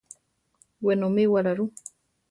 Wenomíwara 0.85 1.51
rú? 1.57 1.65